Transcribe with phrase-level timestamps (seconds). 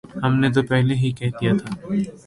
[0.23, 1.69] ہم نے تو پہلے ہی کہہ دیا تھا۔